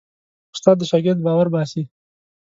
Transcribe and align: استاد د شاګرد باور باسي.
استاد 0.53 0.75
د 0.79 0.83
شاګرد 0.89 1.19
باور 1.25 1.47
باسي. 1.53 1.81